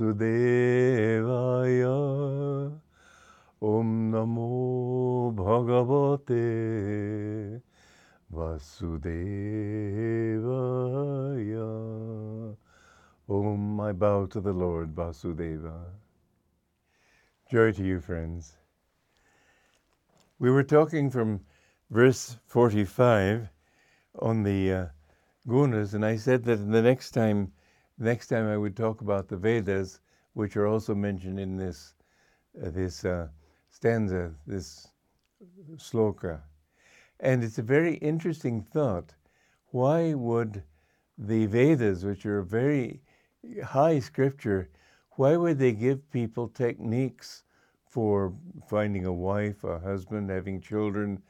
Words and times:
Om 3.62 4.10
Namo 4.12 5.32
Bhagavate 5.34 6.42
Vasudevaya. 8.30 8.84
Om, 13.26 13.80
I 13.80 13.92
bow 13.92 14.26
to 14.26 14.42
the 14.42 14.52
Lord 14.52 14.94
Vasudeva. 14.94 15.86
Joy 17.50 17.72
to 17.72 17.82
you, 17.82 18.00
friends. 18.00 18.58
We 20.38 20.50
were 20.50 20.64
talking 20.64 21.08
from 21.08 21.40
verse 21.88 22.36
45 22.44 23.48
on 24.18 24.42
the 24.42 24.72
uh, 24.72 24.86
gunas, 25.50 25.94
and 25.94 26.04
I 26.04 26.16
said 26.16 26.44
that 26.44 26.56
the 26.70 26.82
next 26.82 27.10
time, 27.10 27.52
next 27.98 28.28
time 28.28 28.46
I 28.46 28.56
would 28.56 28.76
talk 28.76 29.00
about 29.00 29.28
the 29.28 29.36
Vedas, 29.36 30.00
which 30.34 30.56
are 30.56 30.66
also 30.66 30.94
mentioned 30.94 31.40
in 31.40 31.56
this 31.56 31.94
uh, 32.62 32.70
this 32.70 33.04
uh, 33.04 33.28
stanza, 33.70 34.32
this 34.46 34.88
sloka. 35.76 36.40
And 37.20 37.44
it's 37.44 37.58
a 37.58 37.62
very 37.62 37.94
interesting 37.94 38.62
thought. 38.62 39.14
Why 39.72 40.14
would 40.14 40.62
the 41.18 41.46
Vedas, 41.46 42.04
which 42.04 42.24
are 42.26 42.38
a 42.38 42.44
very 42.44 43.02
high 43.64 43.98
scripture, 43.98 44.70
why 45.16 45.36
would 45.36 45.58
they 45.58 45.72
give 45.72 46.10
people 46.10 46.48
techniques 46.48 47.44
for 47.86 48.32
finding 48.68 49.04
a 49.06 49.12
wife, 49.12 49.64
a 49.64 49.78
husband, 49.78 50.30
having 50.30 50.60
children, 50.60 51.22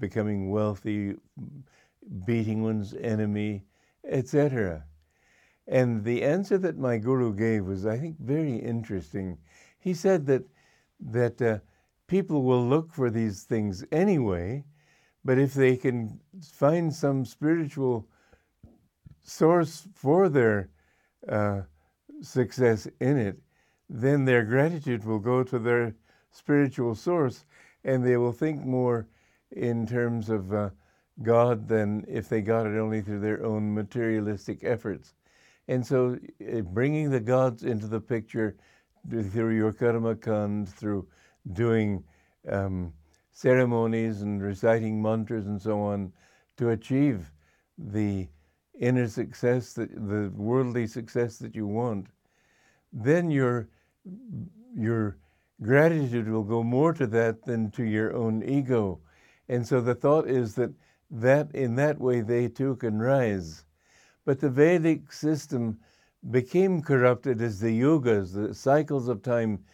becoming 0.00 0.50
wealthy, 0.50 1.14
beating 2.26 2.62
one's 2.62 2.94
enemy, 2.94 3.64
etc.? 4.08 4.84
And 5.66 6.02
the 6.04 6.22
answer 6.22 6.56
that 6.58 6.78
my 6.78 6.96
guru 6.96 7.34
gave 7.34 7.66
was, 7.66 7.84
I 7.84 7.98
think, 7.98 8.18
very 8.18 8.56
interesting. 8.56 9.38
He 9.78 9.94
said 9.94 10.26
that 10.26 10.44
that 11.00 11.40
uh, 11.40 11.58
people 12.08 12.42
will 12.42 12.66
look 12.66 12.92
for 12.92 13.10
these 13.10 13.44
things 13.44 13.84
anyway, 13.92 14.64
but 15.24 15.38
if 15.38 15.54
they 15.54 15.76
can 15.76 16.18
find 16.42 16.92
some 16.92 17.24
spiritual 17.24 18.08
source 19.22 19.86
for 19.94 20.28
their 20.28 20.70
uh, 21.28 21.60
success 22.22 22.88
in 23.00 23.16
it, 23.16 23.38
then 23.88 24.24
their 24.24 24.44
gratitude 24.44 25.04
will 25.04 25.18
go 25.18 25.42
to 25.44 25.58
their 25.58 25.94
spiritual 26.30 26.94
source 26.94 27.44
and 27.84 28.04
they 28.04 28.16
will 28.16 28.32
think 28.32 28.64
more 28.64 29.06
in 29.52 29.86
terms 29.86 30.28
of 30.28 30.52
uh, 30.52 30.70
God 31.22 31.68
than 31.68 32.04
if 32.08 32.28
they 32.28 32.40
got 32.40 32.66
it 32.66 32.78
only 32.78 33.00
through 33.00 33.20
their 33.20 33.44
own 33.44 33.74
materialistic 33.74 34.62
efforts. 34.62 35.14
And 35.66 35.84
so 35.84 36.16
uh, 36.40 36.60
bringing 36.60 37.10
the 37.10 37.20
gods 37.20 37.64
into 37.64 37.86
the 37.86 38.00
picture 38.00 38.56
through 39.10 39.56
your 39.56 39.72
karma 39.72 40.14
kand, 40.14 40.68
through 40.68 41.06
doing 41.52 42.04
um, 42.48 42.92
ceremonies 43.32 44.22
and 44.22 44.42
reciting 44.42 45.00
mantras 45.02 45.46
and 45.46 45.60
so 45.60 45.80
on 45.80 46.12
to 46.56 46.70
achieve 46.70 47.32
the 47.76 48.28
inner 48.78 49.08
success, 49.08 49.72
that, 49.74 49.90
the 49.94 50.32
worldly 50.34 50.86
success 50.86 51.38
that 51.38 51.54
you 51.54 51.66
want, 51.66 52.06
then 52.92 53.30
your, 53.30 53.68
your 54.74 55.18
gratitude 55.62 56.28
will 56.28 56.44
go 56.44 56.62
more 56.62 56.92
to 56.92 57.06
that 57.06 57.44
than 57.44 57.70
to 57.72 57.84
your 57.84 58.14
own 58.14 58.42
ego. 58.42 59.00
And 59.48 59.66
so 59.66 59.80
the 59.80 59.94
thought 59.94 60.28
is 60.28 60.54
that, 60.54 60.70
that 61.10 61.54
in 61.54 61.74
that 61.76 62.00
way 62.00 62.20
they 62.20 62.48
too 62.48 62.76
can 62.76 62.98
rise. 62.98 63.64
But 64.24 64.40
the 64.40 64.50
Vedic 64.50 65.12
system 65.12 65.78
became 66.30 66.82
corrupted 66.82 67.40
as 67.40 67.60
the 67.60 67.80
yugas, 67.80 68.34
the 68.34 68.54
cycles 68.54 69.08
of 69.08 69.22
time 69.22 69.64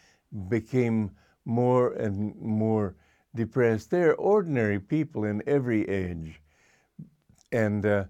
became 0.47 1.11
more 1.45 1.93
and 1.93 2.35
more 2.41 2.95
depressed. 3.35 3.91
They're 3.91 4.15
ordinary 4.15 4.79
people 4.79 5.25
in 5.25 5.43
every 5.47 5.87
age. 5.89 6.41
And 7.51 7.85
uh, 7.85 8.05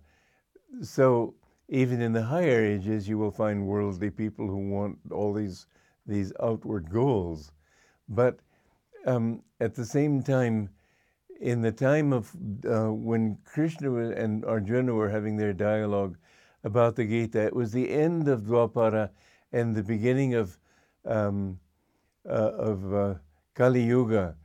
so 0.81 1.33
even 1.69 2.01
in 2.01 2.13
the 2.13 2.23
higher 2.23 2.63
ages, 2.63 3.07
you 3.07 3.17
will 3.17 3.31
find 3.31 3.65
worldly 3.65 4.09
people 4.09 4.47
who 4.47 4.69
want 4.69 4.99
all 5.11 5.33
these, 5.33 5.65
these 6.05 6.31
outward 6.41 6.89
goals. 6.89 7.51
But 8.07 8.39
um, 9.05 9.41
at 9.59 9.73
the 9.73 9.85
same 9.85 10.21
time, 10.21 10.69
in 11.39 11.61
the 11.61 11.71
time 11.71 12.13
of 12.13 12.31
uh, 12.69 12.91
when 12.91 13.37
Krishna 13.45 13.93
and 13.93 14.45
Arjuna 14.45 14.93
were 14.93 15.09
having 15.09 15.37
their 15.37 15.53
dialogue 15.53 16.17
about 16.63 16.95
the 16.95 17.05
Gita, 17.05 17.41
it 17.41 17.55
was 17.55 17.71
the 17.71 17.89
end 17.89 18.27
of 18.27 18.41
Dwapara 18.41 19.09
and 19.51 19.75
the 19.75 19.83
beginning 19.83 20.33
of 20.33 20.57
um, 21.05 21.59
uh, 22.27 22.31
of 22.31 22.93
uh, 22.93 23.13
Kali 23.53 23.83
Yuga, 23.83 24.35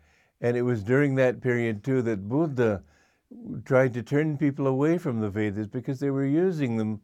and 0.40 0.56
it 0.56 0.62
was 0.62 0.82
during 0.82 1.14
that 1.14 1.40
period 1.40 1.82
too 1.82 2.02
that 2.02 2.28
Buddha 2.28 2.82
tried 3.64 3.94
to 3.94 4.02
turn 4.02 4.36
people 4.36 4.66
away 4.66 4.98
from 4.98 5.20
the 5.20 5.30
Vedas 5.30 5.68
because 5.68 6.00
they 6.00 6.10
were 6.10 6.26
using 6.26 6.76
them 6.76 7.00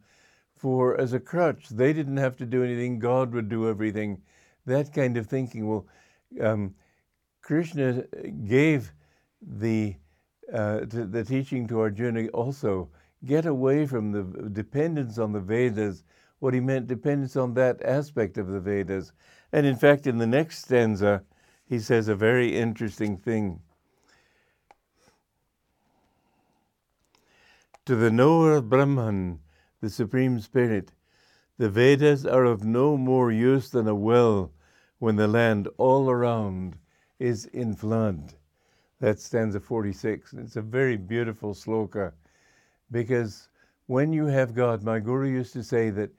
for 0.55 0.99
as 0.99 1.13
a 1.13 1.19
crutch. 1.19 1.69
They 1.69 1.93
didn't 1.93 2.17
have 2.17 2.37
to 2.37 2.45
do 2.45 2.63
anything; 2.63 2.99
God 2.99 3.33
would 3.33 3.49
do 3.49 3.67
everything. 3.67 4.21
That 4.65 4.93
kind 4.93 5.17
of 5.17 5.27
thinking. 5.27 5.67
Well, 5.67 5.87
um, 6.41 6.75
Krishna 7.41 8.03
gave 8.45 8.91
the 9.41 9.95
uh, 10.53 10.81
the 10.87 11.25
teaching 11.25 11.67
to 11.67 11.79
Arjuna 11.81 12.27
also 12.27 12.89
get 13.25 13.45
away 13.45 13.85
from 13.85 14.11
the 14.11 14.49
dependence 14.49 15.17
on 15.17 15.33
the 15.33 15.41
Vedas. 15.41 16.03
What 16.39 16.53
he 16.53 16.59
meant 16.59 16.87
dependence 16.87 17.35
on 17.35 17.53
that 17.55 17.81
aspect 17.83 18.37
of 18.37 18.47
the 18.47 18.59
Vedas. 18.59 19.11
And 19.51 19.65
in 19.65 19.75
fact, 19.75 20.07
in 20.07 20.19
the 20.19 20.27
next 20.27 20.59
stanza, 20.59 21.23
he 21.65 21.79
says 21.79 22.07
a 22.07 22.15
very 22.15 22.55
interesting 22.55 23.17
thing. 23.17 23.59
To 27.85 27.95
the 27.95 28.11
knower 28.11 28.53
of 28.53 28.69
Brahman, 28.69 29.39
the 29.81 29.89
Supreme 29.89 30.39
Spirit, 30.39 30.91
the 31.57 31.69
Vedas 31.69 32.25
are 32.25 32.45
of 32.45 32.63
no 32.63 32.97
more 32.97 33.31
use 33.31 33.69
than 33.69 33.87
a 33.87 33.95
well 33.95 34.53
when 34.99 35.15
the 35.15 35.27
land 35.27 35.67
all 35.77 36.09
around 36.09 36.77
is 37.19 37.45
in 37.45 37.75
flood. 37.75 38.36
That 38.99 39.19
stanza 39.19 39.59
46. 39.59 40.33
It's 40.33 40.55
a 40.55 40.61
very 40.61 40.97
beautiful 40.97 41.53
sloka 41.53 42.13
because 42.89 43.49
when 43.85 44.11
you 44.11 44.25
have 44.25 44.55
God, 44.55 44.83
my 44.83 44.99
guru 44.99 45.29
used 45.29 45.53
to 45.53 45.63
say 45.63 45.89
that 45.91 46.11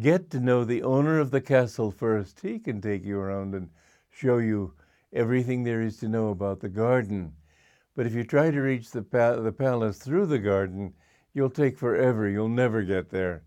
get 0.00 0.30
to 0.30 0.40
know 0.40 0.64
the 0.64 0.82
owner 0.82 1.18
of 1.18 1.30
the 1.30 1.40
castle 1.40 1.90
first. 1.90 2.40
He 2.40 2.58
can 2.58 2.80
take 2.80 3.04
you 3.04 3.18
around 3.18 3.54
and 3.54 3.70
show 4.10 4.38
you 4.38 4.74
everything 5.12 5.62
there 5.62 5.80
is 5.80 5.98
to 5.98 6.08
know 6.08 6.28
about 6.28 6.60
the 6.60 6.68
garden. 6.68 7.32
But 7.94 8.06
if 8.06 8.14
you 8.14 8.24
try 8.24 8.50
to 8.50 8.60
reach 8.60 8.90
the, 8.90 9.00
the 9.00 9.54
palace 9.56 9.98
through 9.98 10.26
the 10.26 10.38
garden, 10.38 10.94
you'll 11.34 11.50
take 11.50 11.76
forever. 11.76 12.28
You'll 12.28 12.48
never 12.48 12.82
get 12.82 13.10
there. 13.10 13.42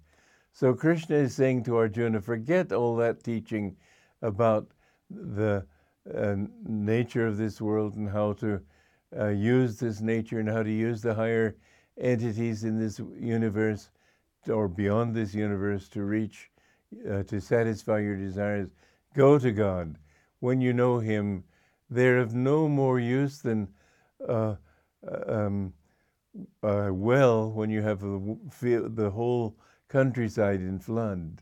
So 0.54 0.74
Krishna 0.74 1.16
is 1.16 1.34
saying 1.34 1.64
to 1.64 1.78
Arjuna, 1.78 2.22
forget 2.22 2.72
all 2.72 2.96
that 2.98 3.24
teaching 3.24 3.78
about 4.22 4.68
the 5.10 5.66
nature 6.06 7.28
of 7.28 7.38
this 7.38 7.62
world 7.62 7.95
and 7.95 8.09
how 8.09 8.34
to 8.34 8.62
uh, 9.17 9.28
use 9.28 9.78
this 9.78 10.01
nature 10.01 10.39
and 10.39 10.50
how 10.50 10.63
to 10.63 10.72
use 10.72 11.01
the 11.01 11.13
higher 11.13 11.56
entities 12.00 12.63
in 12.63 12.79
this 12.79 13.00
universe 13.19 13.89
or 14.50 14.67
beyond 14.67 15.16
this 15.16 15.34
universe 15.34 15.88
to 15.89 16.03
reach, 16.03 16.50
uh, 17.09 17.23
to 17.23 17.39
satisfy 17.39 18.00
your 18.00 18.17
desires. 18.17 18.69
Go 19.13 19.38
to 19.38 19.51
God. 19.51 19.97
When 20.39 20.62
you 20.62 20.73
know 20.73 21.00
Him, 21.00 21.44
they're 21.89 22.19
of 22.19 22.33
no 22.33 22.68
more 22.68 23.00
use 23.00 23.39
than 23.39 23.68
uh, 24.27 24.56
um, 25.27 25.74
uh, 26.63 26.89
well 26.92 27.51
when 27.51 27.69
you 27.69 27.81
have 27.81 28.00
the 28.00 29.12
whole 29.13 29.56
countryside 29.89 30.62
in 30.62 30.80
flood. 30.80 31.42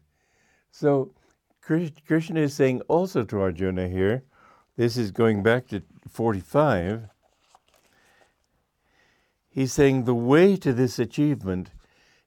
So 0.72 1.14
Krishna 1.62 2.42
is 2.42 2.54
saying 2.54 2.82
also 2.88 3.24
to 3.24 3.42
Arjuna 3.42 3.88
here, 3.88 4.24
this 4.80 4.96
is 4.96 5.12
going 5.12 5.44
back 5.44 5.68
to 5.68 5.84
45. 6.08 7.10
He's 9.50 9.74
saying 9.74 10.06
the 10.06 10.16
way 10.16 10.56
to 10.56 10.72
this 10.72 10.98
achievement 10.98 11.72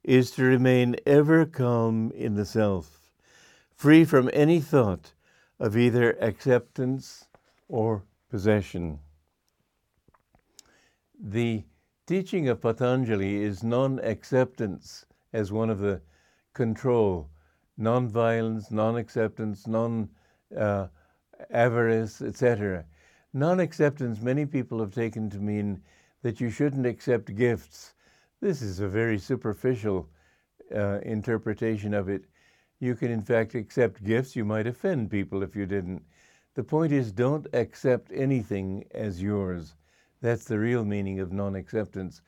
is 0.05 0.33
to 0.33 0.43
remain 0.43 0.97
ever 1.07 1.47
calm 1.47 2.13
in 2.15 2.35
the 2.35 2.45
self, 2.45 3.11
free 3.75 4.05
from 4.05 4.29
any 4.35 4.61
thought 4.61 5.15
of 5.59 5.79
either 5.79 6.13
acceptance 6.21 7.27
or 7.69 8.03
possession. 8.29 8.99
The 11.19 11.65
teaching 12.07 12.51
of 12.51 12.61
Patanjali 12.61 13.43
is 13.43 13.63
non 13.63 13.99
acceptance 14.01 15.07
as 15.33 15.53
one 15.53 15.71
of 15.71 15.79
the 15.79 16.03
control 16.53 17.31
non-violence, 17.79 18.71
non-acceptance, 18.71 19.67
uh, 19.67 20.89
non-avarice, 21.39 22.23
etc. 22.23 22.85
Non-acceptance, 23.33 24.21
many 24.21 24.47
people 24.47 24.79
have 24.81 24.95
taken 24.95 25.31
to 25.31 25.39
mean 25.39 25.83
that 26.23 26.41
you 26.41 26.51
shouldn't 26.51 26.87
accept 26.87 27.35
gifts. 27.35 27.95
This 28.41 28.63
is 28.63 28.81
a 28.81 28.89
very 28.89 29.19
superficial 29.19 30.09
uh, 30.75 31.01
interpretation 31.03 31.95
of 31.95 32.09
it. 32.09 32.25
You 32.81 32.95
can, 32.95 33.11
in 33.11 33.23
fact, 33.23 33.55
accept 33.55 34.05
gifts. 34.05 34.37
You 34.37 34.45
might 34.45 34.67
offend 34.67 35.11
people 35.11 35.43
if 35.43 35.55
you 35.55 35.67
didn't. 35.67 36.03
The 36.55 36.65
point 36.65 36.93
is, 36.93 37.13
don't 37.13 37.47
accept 37.53 38.13
anything 38.13 38.85
as 38.93 39.23
yours. 39.23 39.75
That's 40.21 40.45
the 40.45 40.59
real 40.59 40.85
meaning 40.85 41.21
of 41.21 41.33
non 41.33 41.57
acceptance. 41.57 42.21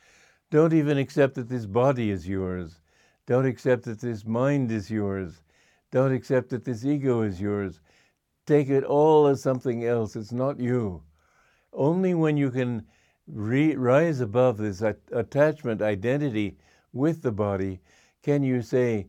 Don't 0.50 0.72
even 0.72 0.98
accept 0.98 1.34
that 1.34 1.48
this 1.48 1.66
body 1.66 2.10
is 2.10 2.28
yours. 2.28 2.80
Don't 3.26 3.46
accept 3.46 3.84
that 3.84 4.00
this 4.00 4.24
mind 4.24 4.70
is 4.70 4.90
yours. 4.90 5.42
Don't 5.90 6.12
accept 6.12 6.50
that 6.50 6.64
this 6.64 6.84
ego 6.84 7.22
is 7.22 7.40
yours. 7.40 7.80
Take 8.46 8.68
it 8.68 8.84
all 8.84 9.26
as 9.26 9.42
something 9.42 9.84
else. 9.84 10.16
It's 10.16 10.32
not 10.32 10.60
you. 10.60 11.02
Only 11.72 12.14
when 12.14 12.36
you 12.36 12.50
can 12.50 12.86
re- 13.26 13.74
rise 13.74 14.20
above 14.20 14.58
this 14.58 14.82
attachment 14.82 15.82
identity 15.82 16.58
with 16.92 17.22
the 17.22 17.32
body 17.32 17.80
can 18.24 18.42
you 18.42 18.62
say 18.62 19.08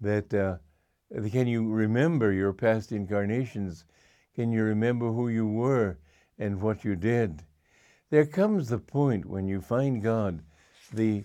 that, 0.00 0.34
uh, 0.34 0.56
can 1.30 1.46
you 1.46 1.70
remember 1.70 2.32
your 2.32 2.52
past 2.52 2.90
incarnations? 2.90 3.84
Can 4.34 4.50
you 4.50 4.64
remember 4.64 5.12
who 5.12 5.28
you 5.28 5.46
were 5.46 5.98
and 6.36 6.60
what 6.60 6.82
you 6.84 6.96
did? 6.96 7.44
There 8.10 8.26
comes 8.26 8.68
the 8.68 8.80
point 8.80 9.24
when 9.24 9.46
you 9.46 9.60
find 9.60 10.02
God, 10.02 10.42
the 10.92 11.22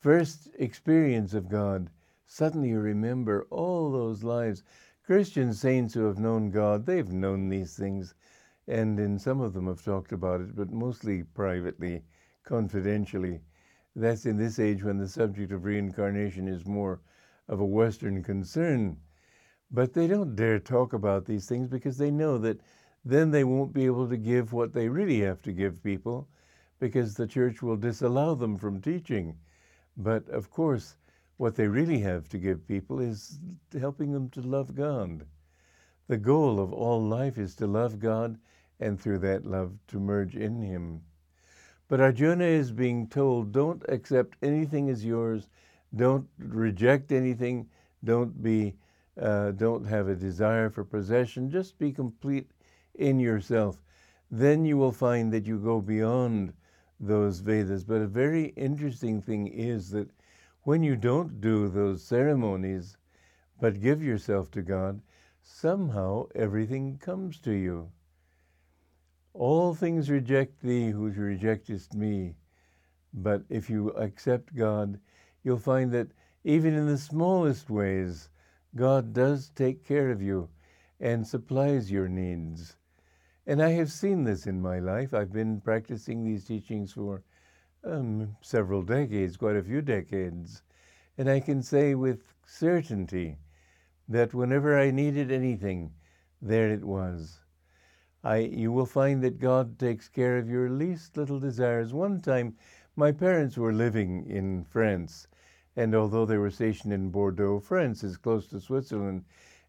first 0.00 0.50
experience 0.58 1.32
of 1.32 1.48
God, 1.48 1.88
suddenly 2.26 2.68
you 2.68 2.80
remember 2.80 3.46
all 3.48 3.90
those 3.90 4.22
lives. 4.22 4.62
Christian 5.04 5.52
saints 5.52 5.94
who 5.94 6.04
have 6.04 6.20
known 6.20 6.50
God, 6.50 6.86
they've 6.86 7.12
known 7.12 7.48
these 7.48 7.76
things, 7.76 8.14
and 8.68 9.00
in 9.00 9.18
some 9.18 9.40
of 9.40 9.52
them 9.52 9.66
have 9.66 9.84
talked 9.84 10.12
about 10.12 10.40
it, 10.40 10.54
but 10.54 10.70
mostly 10.70 11.24
privately, 11.24 12.04
confidentially. 12.44 13.40
That's 13.96 14.26
in 14.26 14.36
this 14.36 14.60
age 14.60 14.84
when 14.84 14.98
the 14.98 15.08
subject 15.08 15.50
of 15.50 15.64
reincarnation 15.64 16.46
is 16.46 16.64
more 16.64 17.00
of 17.48 17.58
a 17.58 17.66
Western 17.66 18.22
concern. 18.22 18.96
But 19.72 19.92
they 19.92 20.06
don't 20.06 20.36
dare 20.36 20.60
talk 20.60 20.92
about 20.92 21.24
these 21.24 21.48
things 21.48 21.68
because 21.68 21.98
they 21.98 22.12
know 22.12 22.38
that 22.38 22.60
then 23.04 23.32
they 23.32 23.42
won't 23.42 23.72
be 23.72 23.86
able 23.86 24.08
to 24.08 24.16
give 24.16 24.52
what 24.52 24.72
they 24.72 24.88
really 24.88 25.20
have 25.20 25.42
to 25.42 25.52
give 25.52 25.82
people 25.82 26.28
because 26.78 27.14
the 27.14 27.26
church 27.26 27.60
will 27.60 27.76
disallow 27.76 28.36
them 28.36 28.56
from 28.56 28.80
teaching. 28.80 29.36
But 29.96 30.28
of 30.28 30.48
course, 30.48 30.96
what 31.42 31.56
they 31.56 31.66
really 31.66 31.98
have 31.98 32.28
to 32.28 32.38
give 32.38 32.68
people 32.68 33.00
is 33.00 33.40
helping 33.80 34.12
them 34.12 34.30
to 34.30 34.40
love 34.40 34.76
God. 34.76 35.26
The 36.06 36.16
goal 36.16 36.60
of 36.60 36.72
all 36.72 37.02
life 37.02 37.36
is 37.36 37.56
to 37.56 37.66
love 37.66 37.98
God 37.98 38.38
and 38.78 39.00
through 39.00 39.18
that 39.18 39.44
love 39.44 39.72
to 39.88 39.98
merge 39.98 40.36
in 40.36 40.62
Him. 40.62 41.02
But 41.88 42.00
Arjuna 42.00 42.44
is 42.44 42.70
being 42.70 43.08
told 43.08 43.50
don't 43.50 43.82
accept 43.88 44.36
anything 44.40 44.88
as 44.88 45.04
yours, 45.04 45.48
don't 45.96 46.28
reject 46.38 47.10
anything, 47.10 47.68
don't 48.04 48.40
be 48.40 48.76
uh, 49.20 49.50
don't 49.50 49.84
have 49.84 50.06
a 50.06 50.14
desire 50.14 50.70
for 50.70 50.84
possession, 50.84 51.50
just 51.50 51.76
be 51.76 51.90
complete 51.90 52.52
in 52.94 53.18
yourself. 53.18 53.82
Then 54.30 54.64
you 54.64 54.76
will 54.76 54.92
find 54.92 55.32
that 55.32 55.48
you 55.48 55.58
go 55.58 55.80
beyond 55.80 56.52
those 57.00 57.40
Vedas. 57.40 57.82
But 57.82 58.00
a 58.00 58.06
very 58.06 58.50
interesting 58.56 59.20
thing 59.20 59.48
is 59.48 59.90
that 59.90 60.08
when 60.64 60.82
you 60.82 60.96
don't 60.96 61.40
do 61.40 61.68
those 61.68 62.04
ceremonies, 62.04 62.96
but 63.60 63.80
give 63.80 64.02
yourself 64.02 64.50
to 64.50 64.62
God, 64.62 65.00
somehow 65.42 66.26
everything 66.34 66.98
comes 66.98 67.38
to 67.40 67.52
you. 67.52 67.90
All 69.34 69.74
things 69.74 70.10
reject 70.10 70.60
thee 70.60 70.90
who 70.90 71.10
rejectest 71.10 71.94
me. 71.94 72.36
But 73.12 73.44
if 73.48 73.68
you 73.68 73.90
accept 73.90 74.54
God, 74.54 75.00
you'll 75.42 75.58
find 75.58 75.90
that 75.92 76.12
even 76.44 76.74
in 76.74 76.86
the 76.86 76.98
smallest 76.98 77.70
ways, 77.70 78.30
God 78.74 79.12
does 79.12 79.50
take 79.50 79.84
care 79.84 80.10
of 80.10 80.22
you 80.22 80.48
and 81.00 81.26
supplies 81.26 81.90
your 81.90 82.08
needs. 82.08 82.76
And 83.46 83.60
I 83.60 83.70
have 83.70 83.90
seen 83.90 84.24
this 84.24 84.46
in 84.46 84.62
my 84.62 84.78
life. 84.78 85.12
I've 85.12 85.32
been 85.32 85.60
practicing 85.60 86.22
these 86.22 86.44
teachings 86.44 86.92
for 86.92 87.22
um, 87.84 88.36
several 88.40 88.82
decades, 88.82 89.36
quite 89.36 89.56
a 89.56 89.62
few 89.62 89.82
decades. 89.82 90.62
And 91.18 91.28
I 91.28 91.40
can 91.40 91.62
say 91.62 91.94
with 91.94 92.34
certainty 92.46 93.38
that 94.08 94.34
whenever 94.34 94.78
I 94.78 94.90
needed 94.90 95.30
anything, 95.30 95.92
there 96.40 96.70
it 96.70 96.84
was. 96.84 97.38
I, 98.24 98.38
you 98.38 98.70
will 98.70 98.86
find 98.86 99.22
that 99.22 99.40
God 99.40 99.78
takes 99.78 100.08
care 100.08 100.38
of 100.38 100.48
your 100.48 100.70
least 100.70 101.16
little 101.16 101.40
desires. 101.40 101.92
One 101.92 102.20
time, 102.20 102.56
my 102.94 103.10
parents 103.10 103.56
were 103.56 103.72
living 103.72 104.26
in 104.26 104.64
France, 104.64 105.26
and 105.76 105.94
although 105.94 106.26
they 106.26 106.36
were 106.36 106.50
stationed 106.50 106.92
in 106.92 107.10
Bordeaux, 107.10 107.58
France 107.58 108.04
is 108.04 108.16
close 108.16 108.46
to 108.48 108.60
Switzerland, 108.60 109.24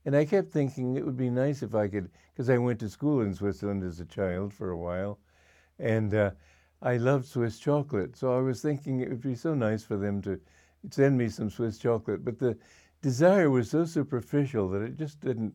and 0.05 0.15
I 0.15 0.25
kept 0.25 0.51
thinking 0.51 0.95
it 0.95 1.05
would 1.05 1.17
be 1.17 1.29
nice 1.29 1.63
if 1.63 1.73
I 1.73 1.87
could, 1.87 2.11
because 2.33 2.49
I 2.49 2.57
went 2.57 2.79
to 2.81 2.89
school 2.89 3.21
in 3.21 3.33
Switzerland 3.33 3.83
as 3.83 3.99
a 3.99 4.05
child 4.05 4.53
for 4.53 4.69
a 4.69 4.77
while, 4.77 5.19
and 5.79 6.13
uh, 6.13 6.31
I 6.83 6.97
loved 6.97 7.25
Swiss 7.25 7.59
chocolate. 7.59 8.17
So 8.17 8.37
I 8.37 8.41
was 8.41 8.61
thinking 8.61 8.99
it 8.99 9.07
would 9.07 9.21
be 9.21 9.35
so 9.35 9.53
nice 9.53 9.85
for 9.85 9.95
them 9.95 10.21
to 10.23 10.37
send 10.91 11.17
me 11.17 11.29
some 11.29 11.49
Swiss 11.49 11.77
chocolate. 11.77 12.25
But 12.25 12.39
the 12.39 12.57
desire 13.01 13.49
was 13.49 13.69
so 13.69 13.85
superficial 13.85 14.67
that 14.69 14.81
it 14.81 14.97
just 14.97 15.21
didn't 15.21 15.53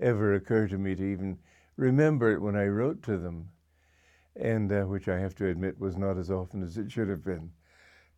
ever 0.00 0.32
occur 0.32 0.66
to 0.68 0.78
me 0.78 0.94
to 0.94 1.04
even 1.04 1.38
remember 1.76 2.32
it 2.32 2.40
when 2.40 2.56
I 2.56 2.66
wrote 2.66 3.02
to 3.02 3.18
them, 3.18 3.50
and 4.36 4.72
uh, 4.72 4.84
which 4.84 5.06
I 5.06 5.18
have 5.18 5.34
to 5.34 5.48
admit 5.48 5.78
was 5.78 5.98
not 5.98 6.16
as 6.16 6.30
often 6.30 6.62
as 6.62 6.78
it 6.78 6.90
should 6.90 7.10
have 7.10 7.22
been. 7.22 7.52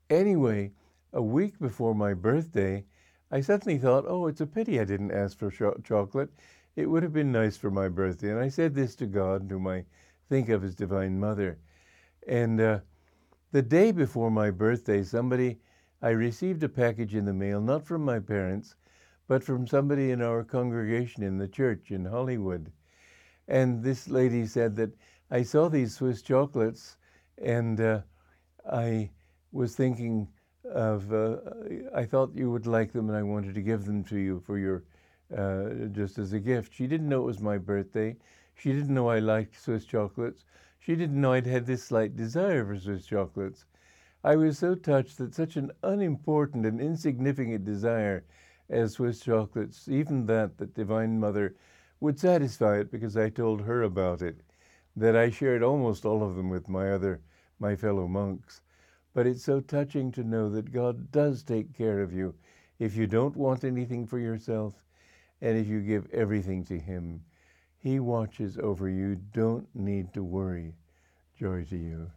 Anyway, 0.09 0.71
a 1.13 1.23
week 1.23 1.59
before 1.59 1.97
my 1.97 2.15
birthday, 2.15 2.85
I 3.33 3.41
suddenly 3.41 3.79
thought, 3.79 4.05
oh, 4.07 4.29
it's 4.29 4.41
a 4.41 4.47
pity 4.47 4.79
I 4.79 4.85
didn't 4.85 5.11
ask 5.11 5.37
for 5.37 5.51
chocolate. 5.51 6.31
It 6.77 6.87
would 6.87 7.03
have 7.03 7.13
been 7.13 7.33
nice 7.33 7.57
for 7.57 7.73
my 7.73 7.89
birthday. 7.89 8.31
And 8.31 8.39
I 8.39 8.49
said 8.49 8.73
this 8.73 8.95
to 8.97 9.07
God, 9.07 9.47
whom 9.51 9.67
I 9.67 9.85
think 10.29 10.49
of 10.49 10.63
as 10.63 10.77
Divine 10.77 11.19
Mother. 11.19 11.59
And 12.27 12.61
uh, 12.61 12.81
the 13.51 13.63
day 13.63 13.93
before 13.93 14.31
my 14.31 14.51
birthday, 14.51 15.03
somebody, 15.03 15.61
I 16.01 16.11
received 16.11 16.63
a 16.63 16.69
package 16.69 17.15
in 17.15 17.25
the 17.25 17.33
mail, 17.33 17.61
not 17.61 17.85
from 17.87 18.05
my 18.05 18.19
parents, 18.19 18.77
but 19.29 19.43
from 19.45 19.67
somebody 19.67 20.11
in 20.11 20.23
our 20.23 20.45
congregation 20.45 21.23
in 21.23 21.39
the 21.39 21.49
church 21.49 21.91
in 21.91 22.05
Hollywood. 22.05 22.73
And 23.49 23.83
this 23.83 24.09
lady 24.09 24.47
said 24.47 24.77
that 24.77 24.91
I 25.31 25.43
saw 25.43 25.69
these 25.69 25.95
Swiss 25.95 26.23
chocolates 26.23 26.97
and 27.39 27.81
uh, 27.81 28.01
I 28.71 29.11
was 29.53 29.75
thinking, 29.75 30.29
of 30.65 31.13
uh, 31.13 31.39
I 31.95 32.05
thought 32.05 32.37
you 32.37 32.51
would 32.51 32.67
like 32.67 32.93
them 32.93 33.09
and 33.09 33.17
I 33.17 33.23
wanted 33.23 33.55
to 33.55 33.63
give 33.63 33.85
them 33.85 34.05
to 34.05 34.17
you 34.17 34.41
for 34.47 34.59
your 34.59 34.85
uh, 35.37 35.87
just 35.93 36.19
as 36.19 36.33
a 36.33 36.41
gift. 36.41 36.73
She 36.73 36.87
didn't 36.87 37.09
know 37.09 37.23
it 37.23 37.27
was 37.27 37.41
my 37.41 37.59
birthday. 37.59 38.17
She 38.55 38.73
didn't 38.73 38.95
know 38.95 39.09
I 39.09 39.19
liked 39.19 39.61
Swiss 39.61 39.85
chocolates. 39.85 40.45
She 40.85 40.97
didn't 40.97 41.21
know 41.21 41.33
I'd 41.33 41.47
had 41.47 41.67
this 41.67 41.85
slight 41.85 42.17
desire 42.17 42.67
for 42.67 42.77
Swiss 42.77 43.07
chocolates. 43.07 43.67
I 44.25 44.35
was 44.35 44.59
so 44.59 44.75
touched 44.75 45.17
that 45.19 45.33
such 45.33 45.57
an 45.57 45.71
unimportant 45.85 46.67
and 46.67 46.81
insignificant 46.81 47.65
desire 47.65 48.25
as 48.69 48.95
Swiss 48.95 49.21
chocolates, 49.21 49.87
even 49.87 50.27
that, 50.27 50.59
that 50.59 50.75
Divine 50.75 51.21
Mother 51.21 51.55
would 52.01 52.19
satisfy 52.19 52.79
it 52.79 52.91
because 52.91 53.17
I 53.17 53.31
told 53.31 53.61
her 53.61 53.85
about 53.85 54.23
it, 54.23 54.43
that 54.97 55.15
I 55.15 55.31
shared 55.31 55.63
almost 55.63 56.05
all 56.05 56.25
of 56.25 56.35
them 56.35 56.51
with 56.51 56.69
my 56.69 56.91
other, 56.91 57.21
my 57.61 57.77
fellow 57.77 58.09
monks. 58.09 58.61
But 59.15 59.29
it's 59.29 59.45
so 59.45 59.61
touching 59.61 60.11
to 60.11 60.25
know 60.25 60.51
that 60.51 60.73
God 60.73 61.13
does 61.13 61.45
take 61.45 61.75
care 61.75 62.03
of 62.03 62.13
you 62.13 62.35
if 62.81 62.97
you 62.97 63.07
don't 63.07 63.37
want 63.37 63.63
anything 63.63 64.05
for 64.05 64.19
yourself 64.19 64.85
and 65.41 65.57
if 65.57 65.69
you 65.69 65.81
give 65.81 66.11
everything 66.13 66.65
to 66.65 66.77
Him. 66.77 67.23
He 67.83 67.99
watches 67.99 68.59
over 68.59 68.89
you. 68.89 69.17
Don't 69.17 69.67
need 69.75 70.15
to 70.15 70.23
worry. 70.23 70.75
Joy 71.37 71.65
to 71.65 71.77
you. 71.77 72.11